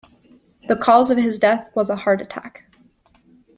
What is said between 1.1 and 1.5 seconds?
of his